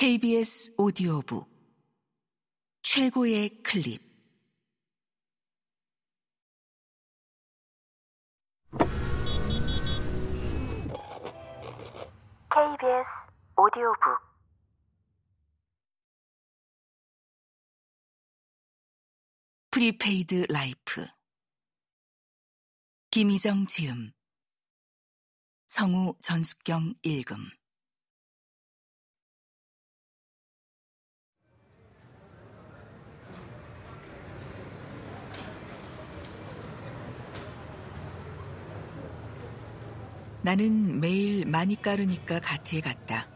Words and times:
KBS 0.00 0.76
오디오북. 0.78 1.46
최고의 2.80 3.62
클립. 3.62 4.00
KBS 12.48 13.10
오디오북. 13.58 14.18
프리페이드 19.70 20.46
라이프. 20.48 21.06
김희정 23.10 23.66
지음. 23.66 24.12
성우 25.66 26.16
전숙경 26.22 26.94
읽음 27.02 27.59
나는 40.50 40.98
매일 40.98 41.46
많이 41.46 41.80
까르니까 41.80 42.40
가티에 42.40 42.80
갔다. 42.80 43.28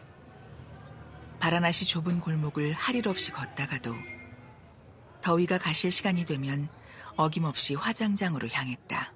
바라나시 1.38 1.84
좁은 1.86 2.18
골목을 2.18 2.72
할 2.72 2.96
일 2.96 3.06
없이 3.06 3.30
걷다가도 3.30 3.94
더위가 5.22 5.58
가실 5.58 5.92
시간이 5.92 6.24
되면 6.24 6.68
어김없이 7.16 7.76
화장장으로 7.76 8.48
향했다. 8.48 9.14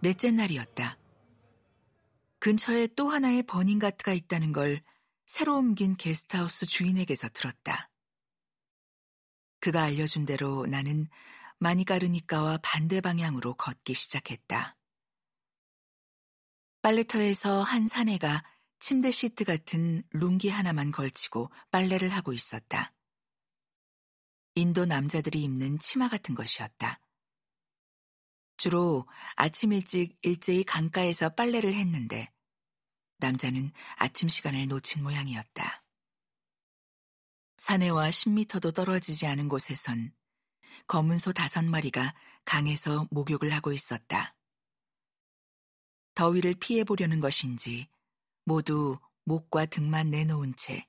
넷째 0.00 0.32
날이었다. 0.32 0.98
근처에 2.40 2.88
또 2.96 3.08
하나의 3.10 3.44
버닝가트가 3.44 4.14
있다는 4.14 4.52
걸 4.52 4.80
새로 5.26 5.56
옮긴 5.58 5.96
게스트하우스 5.96 6.66
주인에게서 6.66 7.28
들었다. 7.28 7.88
그가 9.60 9.84
알려준 9.84 10.26
대로 10.26 10.66
나는 10.66 11.06
마니가르니까와 11.58 12.58
반대 12.64 13.00
방향으로 13.00 13.54
걷기 13.54 13.94
시작했다. 13.94 14.73
빨래터에서 16.84 17.62
한 17.62 17.88
사내가 17.88 18.44
침대 18.78 19.10
시트 19.10 19.44
같은 19.44 20.02
룽기 20.10 20.50
하나만 20.50 20.92
걸치고 20.92 21.50
빨래를 21.70 22.10
하고 22.10 22.34
있었다. 22.34 22.92
인도 24.54 24.84
남자들이 24.84 25.42
입는 25.44 25.78
치마 25.78 26.10
같은 26.10 26.34
것이었다. 26.34 27.00
주로 28.58 29.08
아침 29.34 29.72
일찍 29.72 30.18
일제히 30.20 30.62
강가에서 30.62 31.30
빨래를 31.30 31.72
했는데 31.72 32.30
남자는 33.16 33.72
아침 33.96 34.28
시간을 34.28 34.68
놓친 34.68 35.02
모양이었다. 35.04 35.82
사내와 37.56 38.10
10미터도 38.10 38.74
떨어지지 38.74 39.26
않은 39.26 39.48
곳에선 39.48 40.12
검은 40.86 41.16
소 41.16 41.32
다섯 41.32 41.64
마리가 41.64 42.14
강에서 42.44 43.08
목욕을 43.10 43.54
하고 43.54 43.72
있었다. 43.72 44.33
더위를 46.14 46.54
피해보려는 46.54 47.20
것인지 47.20 47.88
모두 48.44 48.98
목과 49.24 49.66
등만 49.66 50.10
내놓은 50.10 50.54
채 50.56 50.86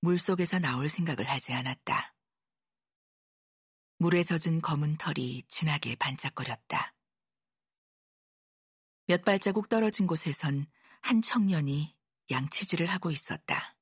물속에서 0.00 0.58
나올 0.58 0.88
생각을 0.88 1.28
하지 1.28 1.52
않았다. 1.52 2.14
물에 3.98 4.24
젖은 4.24 4.60
검은 4.60 4.96
털이 4.96 5.44
진하게 5.48 5.94
반짝거렸다. 5.96 6.94
몇 9.06 9.24
발자국 9.24 9.68
떨어진 9.68 10.06
곳에선 10.06 10.66
한 11.00 11.22
청년이 11.22 11.96
양치질을 12.30 12.86
하고 12.86 13.10
있었다. 13.10 13.76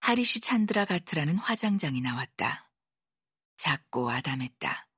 하리시 0.00 0.40
찬드라 0.40 0.84
가트라는 0.84 1.38
화장장이 1.38 2.02
나왔다. 2.02 2.70
작고 3.56 4.10
아담했다. 4.10 4.88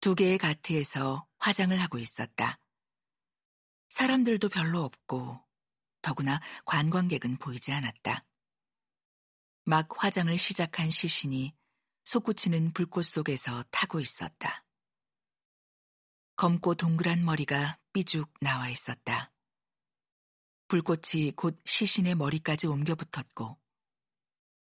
두 0.00 0.14
개의 0.14 0.38
가트에서 0.38 1.26
화장을 1.42 1.76
하고 1.80 1.98
있었다. 1.98 2.60
사람들도 3.88 4.48
별로 4.48 4.84
없고 4.84 5.44
더구나 6.00 6.40
관광객은 6.64 7.36
보이지 7.38 7.72
않았다. 7.72 8.24
막 9.64 9.88
화장을 9.96 10.36
시작한 10.38 10.90
시신이 10.90 11.52
솟구치는 12.04 12.72
불꽃 12.74 13.02
속에서 13.02 13.64
타고 13.72 13.98
있었다. 13.98 14.64
검고 16.36 16.76
동그란 16.76 17.24
머리가 17.24 17.76
삐죽 17.92 18.32
나와 18.40 18.68
있었다. 18.68 19.32
불꽃이 20.68 21.32
곧 21.34 21.60
시신의 21.64 22.14
머리까지 22.14 22.68
옮겨 22.68 22.94
붙었고 22.94 23.58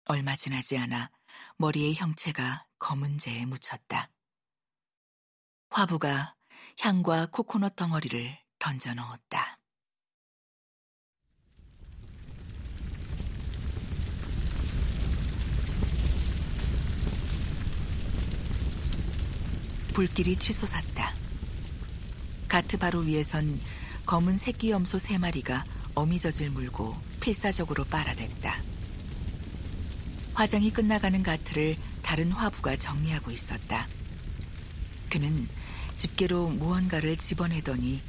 얼마 0.04 0.36
지나지 0.36 0.76
않아 0.76 1.10
머리의 1.56 1.94
형체가 1.94 2.66
검은 2.78 3.16
재에 3.16 3.46
묻혔다. 3.46 4.10
화부가 5.70 6.36
향과 6.80 7.26
코코넛 7.32 7.74
덩어리를 7.74 8.38
던져 8.58 8.94
넣었다. 8.94 9.58
불길이 19.92 20.36
치솟았다. 20.36 21.14
가트 22.48 22.76
바로 22.76 22.98
위에선 23.00 23.58
검은 24.04 24.36
새끼 24.36 24.70
염소 24.70 24.98
세 24.98 25.16
마리가 25.16 25.64
어미젖을 25.94 26.50
물고 26.50 26.94
필사적으로 27.20 27.84
빨아댔다. 27.84 28.60
화장이 30.34 30.70
끝나가는 30.70 31.22
가트를 31.22 31.76
다른 32.02 32.30
화부가 32.30 32.76
정리하고 32.76 33.30
있었다. 33.30 33.88
그는 35.10 35.48
집게로 35.96 36.48
무언가를 36.48 37.16
집어내더니 37.16 38.02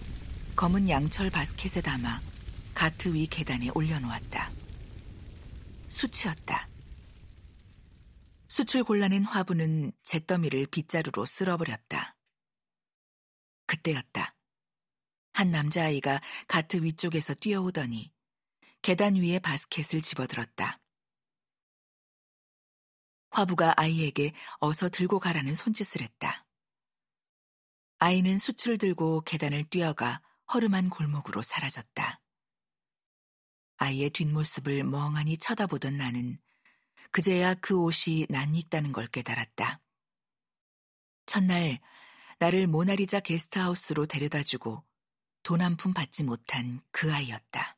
검은 0.56 0.90
양철 0.90 1.30
바스켓에 1.30 1.82
담아 1.82 2.22
가트 2.74 3.14
위 3.14 3.28
계단에 3.28 3.70
올려놓았다. 3.70 4.52
수치였다. 5.88 6.68
수출 8.50 8.84
곤란한 8.84 9.24
화부는 9.24 9.94
잿더미를 10.04 10.68
빗자루로 10.68 11.26
쓸어버렸다. 11.26 12.16
그때였다. 13.68 14.36
한 15.34 15.52
남자아이가 15.52 16.22
가트 16.48 16.84
위쪽에서 16.84 17.36
뛰어오더니 17.36 18.12
계단 18.82 19.16
위에 19.16 19.40
바스켓을 19.40 20.02
집어들었다. 20.02 20.80
화부가 23.30 23.76
아이에게 23.78 24.34
어서 24.60 24.90
들고 24.90 25.20
가라는 25.20 25.56
손짓을 25.56 26.02
했다. 26.02 26.47
아이는 28.00 28.38
수출을 28.38 28.78
들고 28.78 29.22
계단을 29.22 29.70
뛰어가 29.70 30.22
허름한 30.54 30.90
골목으로 30.90 31.42
사라졌다. 31.42 32.22
아이의 33.78 34.12
뒷모습을 34.12 34.84
멍하니 34.84 35.38
쳐다보던 35.38 35.98
나는 35.98 36.40
그제야 37.12 37.54
그 37.56 37.76
옷이 37.80 38.28
낯익다는 38.30 38.92
걸 38.92 39.08
깨달았다. 39.08 39.82
첫날 41.26 41.80
나를 42.40 42.68
모나리자 42.68 43.20
게스트하우스로 43.20 44.06
데려다 44.06 44.44
주고 44.44 44.84
돈 45.44 45.62
한 45.62 45.78
푼 45.78 45.94
받지 45.94 46.24
못한 46.24 46.82
그 46.92 47.14
아이였다. 47.14 47.78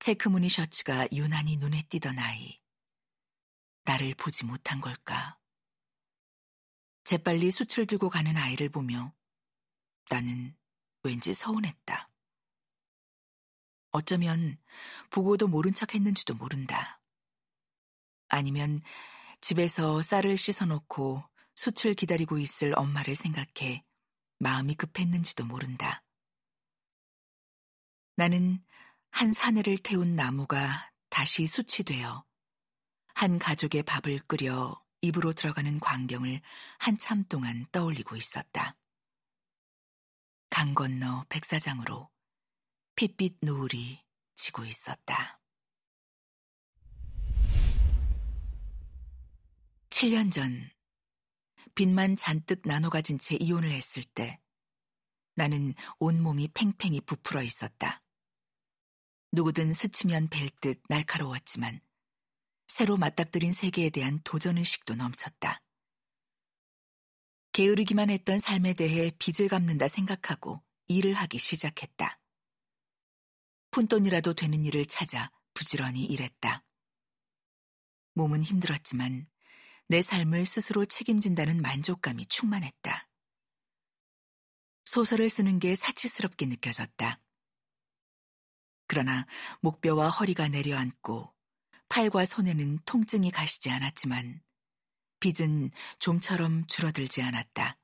체크무늬 0.00 0.48
셔츠가 0.48 1.08
유난히 1.12 1.56
눈에 1.58 1.82
띄던 1.88 2.18
아이. 2.18 2.60
나를 3.84 4.14
보지 4.14 4.46
못한 4.46 4.80
걸까? 4.80 5.39
재빨리 7.04 7.50
수출 7.50 7.86
들고 7.86 8.10
가는 8.10 8.36
아이를 8.36 8.68
보며 8.68 9.12
나는 10.10 10.56
왠지 11.02 11.34
서운했다. 11.34 12.10
어쩌면 13.92 14.58
보고도 15.10 15.48
모른 15.48 15.72
척 15.74 15.94
했는지도 15.94 16.34
모른다. 16.34 17.00
아니면 18.28 18.82
집에서 19.40 20.02
쌀을 20.02 20.36
씻어놓고 20.36 21.24
수출 21.56 21.94
기다리고 21.94 22.38
있을 22.38 22.72
엄마를 22.76 23.14
생각해 23.14 23.84
마음이 24.38 24.74
급했는지도 24.74 25.44
모른다. 25.44 26.02
나는 28.16 28.64
한 29.10 29.32
사내를 29.32 29.78
태운 29.78 30.14
나무가 30.14 30.90
다시 31.08 31.46
수치되어 31.46 32.24
한 33.14 33.38
가족의 33.38 33.82
밥을 33.82 34.20
끓여 34.20 34.79
입으로 35.02 35.32
들어가는 35.32 35.80
광경을 35.80 36.40
한참 36.78 37.24
동안 37.24 37.66
떠올리고 37.72 38.16
있었다. 38.16 38.76
강 40.50 40.74
건너 40.74 41.24
백사장으로 41.28 42.10
핏빛 42.96 43.38
노을이 43.42 44.04
지고 44.34 44.64
있었다. 44.64 45.40
7년 49.90 50.32
전, 50.32 50.70
빚만 51.74 52.16
잔뜩 52.16 52.62
나눠 52.64 52.90
가진 52.90 53.18
채 53.18 53.36
이혼을 53.38 53.70
했을 53.70 54.02
때 54.02 54.40
나는 55.34 55.74
온몸이 55.98 56.48
팽팽히 56.48 57.00
부풀어 57.00 57.42
있었다. 57.42 58.02
누구든 59.32 59.72
스치면 59.72 60.28
뵐 60.28 60.50
듯 60.60 60.82
날카로웠지만 60.88 61.80
새로 62.70 62.96
맞닥뜨린 62.96 63.50
세계에 63.50 63.90
대한 63.90 64.20
도전의식도 64.22 64.94
넘쳤다. 64.94 65.60
게으르기만 67.50 68.10
했던 68.10 68.38
삶에 68.38 68.74
대해 68.74 69.10
빚을 69.18 69.48
갚는다 69.48 69.88
생각하고 69.88 70.62
일을 70.86 71.14
하기 71.14 71.36
시작했다. 71.36 72.20
푼돈이라도 73.72 74.34
되는 74.34 74.64
일을 74.64 74.86
찾아 74.86 75.32
부지런히 75.52 76.04
일했다. 76.04 76.64
몸은 78.14 78.44
힘들었지만 78.44 79.28
내 79.88 80.00
삶을 80.00 80.46
스스로 80.46 80.86
책임진다는 80.86 81.60
만족감이 81.60 82.26
충만했다. 82.26 83.08
소설을 84.84 85.28
쓰는 85.28 85.58
게 85.58 85.74
사치스럽게 85.74 86.46
느껴졌다. 86.46 87.20
그러나 88.86 89.26
목뼈와 89.60 90.10
허리가 90.10 90.46
내려앉고 90.46 91.34
팔과 91.90 92.24
손에는 92.24 92.78
통증이 92.86 93.30
가시지 93.32 93.68
않았지만 93.68 94.40
빚은 95.18 95.72
좀처럼 95.98 96.66
줄어들지 96.66 97.20
않았다. 97.20 97.76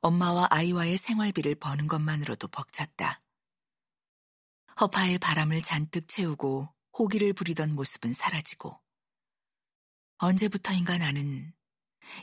엄마와 0.00 0.48
아이와의 0.50 0.96
생활비를 0.96 1.56
버는 1.56 1.86
것만으로도 1.86 2.48
벅찼다. 2.48 3.22
허파에 4.80 5.18
바람을 5.18 5.62
잔뜩 5.62 6.08
채우고 6.08 6.68
호기를 6.98 7.34
부리던 7.34 7.74
모습은 7.74 8.14
사라지고 8.14 8.80
언제부터인가 10.16 10.96
나는 10.96 11.52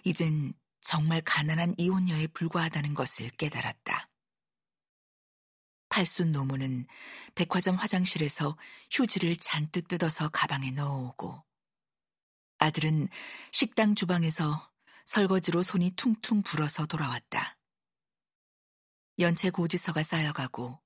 이젠 0.03 0.53
정말 0.81 1.21
가난한 1.21 1.75
이혼녀에 1.77 2.27
불과하다는 2.27 2.95
것을 2.95 3.29
깨달았다. 3.31 4.09
팔순 5.93 6.31
노무는 6.31 6.87
백화점 7.35 7.75
화장실에서 7.75 8.57
휴지를 8.89 9.35
잔뜩 9.35 9.87
뜯어서 9.87 10.27
가방에 10.29 10.71
넣어오고 10.71 11.45
아들은 12.57 13.09
식당 13.51 13.93
주방에서 13.93 14.71
설거지로 15.05 15.61
손이 15.61 15.91
퉁퉁 15.91 16.41
불어서 16.41 16.87
돌아왔다. 16.87 17.59
연체 19.19 19.51
고지서가 19.51 20.01
쌓여가고 20.01 20.81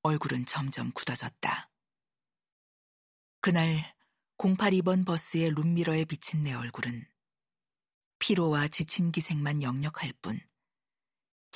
얼굴은 0.00 0.46
점점 0.46 0.90
굳어졌다. 0.92 1.70
그날 3.42 3.94
082번 4.38 5.04
버스의 5.04 5.50
룸미러에 5.50 6.06
비친 6.06 6.44
내 6.44 6.54
얼굴은 6.54 7.06
피로와 8.20 8.68
지친 8.68 9.12
기색만 9.12 9.62
역력할 9.62 10.14
뿐 10.22 10.40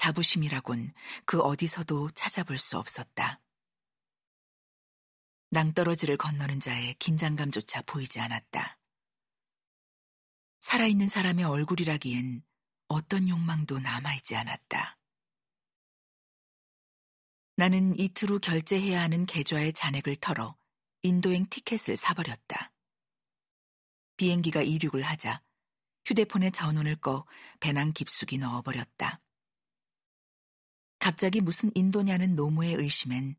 자부심이라곤 0.00 0.94
그 1.26 1.40
어디서도 1.40 2.12
찾아볼 2.12 2.56
수 2.56 2.78
없었다. 2.78 3.38
낭떠러지를 5.50 6.16
건너는 6.16 6.58
자의 6.58 6.94
긴장감조차 6.94 7.82
보이지 7.82 8.18
않았다. 8.18 8.78
살아있는 10.60 11.06
사람의 11.06 11.44
얼굴이라기엔 11.44 12.42
어떤 12.88 13.28
욕망도 13.28 13.78
남아있지 13.78 14.36
않았다. 14.36 14.96
나는 17.56 17.98
이틀 17.98 18.30
후 18.30 18.38
결제해야 18.40 19.02
하는 19.02 19.26
계좌의 19.26 19.74
잔액을 19.74 20.16
털어 20.16 20.56
인도행 21.02 21.44
티켓을 21.50 21.96
사버렸다. 21.96 22.72
비행기가 24.16 24.62
이륙을 24.62 25.02
하자 25.02 25.42
휴대폰에 26.06 26.52
전원을 26.52 26.96
꺼 26.96 27.26
배낭 27.60 27.92
깊숙이 27.92 28.38
넣어버렸다. 28.38 29.20
갑자기 31.00 31.40
무슨 31.40 31.72
인도냐는 31.74 32.36
노무의 32.36 32.74
의심엔 32.74 33.34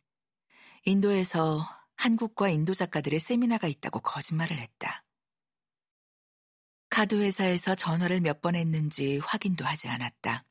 인도에서 0.83 1.63
한국과 1.95 2.49
인도 2.49 2.73
작가들의 2.73 3.19
세미나가 3.19 3.67
있다고 3.67 3.99
거짓말을 3.99 4.57
했다. 4.57 5.05
카드 6.89 7.21
회사에서 7.21 7.75
전화를 7.75 8.19
몇 8.19 8.41
번 8.41 8.55
했는지 8.55 9.19
확인도 9.19 9.63
하지 9.63 9.87
않았다. 9.87 10.43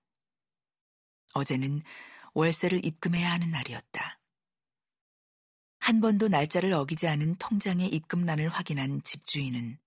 어제는 1.35 1.83
월세를 2.33 2.87
입금해야 2.87 3.33
하는 3.33 3.51
날이었다. 3.51 4.21
한 5.81 6.01
번도 6.01 6.29
날짜를 6.29 6.73
어기지 6.73 7.09
않은 7.09 7.35
통장의 7.37 7.89
입금란을 7.89 8.49
확인한 8.49 9.03
집주인은 9.03 9.79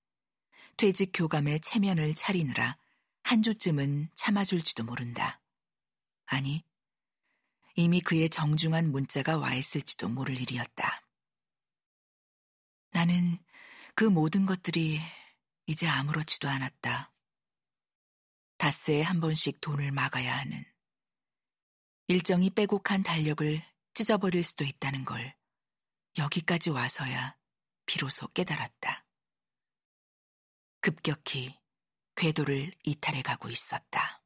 퇴직 0.76 1.12
교감의 1.14 1.62
체면을 1.62 2.14
차리느라 2.16 2.78
한 3.24 3.42
주쯤은 3.42 4.10
참아줄지도 4.14 4.84
모른다. 4.84 5.40
아니, 6.26 6.66
이미 7.76 8.02
그의 8.02 8.30
정중한 8.30 8.92
문자가 8.92 9.38
와 9.38 9.56
있을지도 9.56 10.10
모를 10.10 10.40
일이었다. 10.40 11.04
나는 12.92 13.40
그 13.96 14.04
모든 14.04 14.46
것들이 14.46 15.00
이제 15.66 15.88
아무렇지도 15.88 16.48
않았다. 16.48 17.12
닷새에 18.58 19.02
한 19.02 19.20
번씩 19.20 19.60
돈을 19.62 19.92
막아야 19.92 20.38
하는 20.38 20.64
일정이 22.08 22.50
빼곡한 22.50 23.04
달력을 23.04 23.62
찢어버릴 23.94 24.44
수도 24.44 24.64
있다는 24.64 25.06
걸 25.06 25.36
여기까지 26.18 26.70
와서야 26.70 27.38
비로소 27.86 28.28
깨달았다. 28.30 29.06
급격히 30.82 31.60
궤도를 32.16 32.74
이탈해 32.84 33.22
가고 33.22 33.50
있었다. 33.50 34.23